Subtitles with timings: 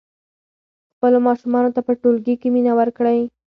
[0.93, 3.19] خپلو ماشومانو ته په ټولګي کې مینه ورکړئ.